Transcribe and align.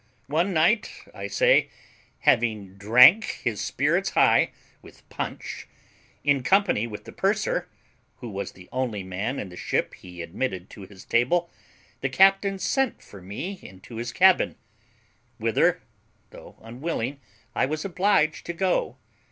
One 0.25 0.51
night 0.51 0.91
I 1.13 1.27
say, 1.27 1.69
having 2.21 2.73
drank 2.73 3.41
his 3.43 3.61
spirits 3.61 4.09
high 4.09 4.49
with 4.81 5.07
punch, 5.09 5.67
in 6.23 6.41
company 6.41 6.87
with 6.87 7.03
the 7.03 7.11
purser, 7.11 7.69
who 8.15 8.29
was 8.31 8.53
the 8.53 8.67
only 8.71 9.03
man 9.03 9.37
in 9.37 9.49
the 9.49 9.55
ship 9.55 9.93
he 9.93 10.23
admitted 10.23 10.71
to 10.71 10.87
his 10.87 11.05
table, 11.05 11.51
the 11.99 12.09
captain 12.09 12.57
sent 12.57 12.99
for 13.03 13.21
me 13.21 13.59
into 13.61 13.97
his 13.97 14.11
cabin; 14.11 14.55
whither, 15.37 15.83
though 16.31 16.57
unwilling, 16.63 17.19
I 17.53 17.67
was 17.67 17.85
obliged 17.85 18.47
to 18.47 18.53
go. 18.53 18.97